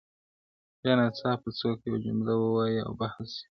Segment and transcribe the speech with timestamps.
[0.81, 3.45] بيا ناڅاپه څوک يوه جمله ووايي او بحث سي,